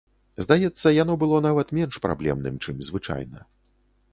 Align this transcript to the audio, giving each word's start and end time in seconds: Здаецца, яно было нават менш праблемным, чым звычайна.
Здаецца, 0.45 0.93
яно 1.03 1.17
было 1.23 1.41
нават 1.47 1.67
менш 1.81 1.99
праблемным, 2.07 2.57
чым 2.67 2.83
звычайна. 2.89 3.39